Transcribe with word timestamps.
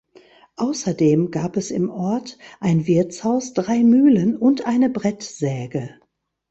Außerdem 0.55 1.29
gab 1.29 1.55
es 1.57 1.69
im 1.69 1.91
Ort 1.91 2.39
ein 2.59 2.87
Wirtshaus, 2.87 3.53
drei 3.53 3.83
Mühlen 3.83 4.35
und 4.35 4.65
eine 4.65 4.89
Brettsäge. 4.89 5.91